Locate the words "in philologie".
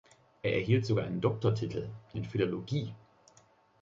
2.15-2.91